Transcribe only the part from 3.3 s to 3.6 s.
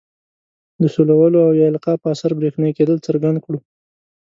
کړو.